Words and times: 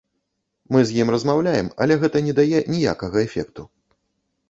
Мы 0.75 0.79
з 0.91 0.95
ім 1.03 1.11
размаўляем, 1.17 1.69
але 1.85 2.01
гэта 2.07 2.25
не 2.31 2.37
дае 2.43 2.65
ніякага 2.75 3.17
эфекту. 3.29 3.71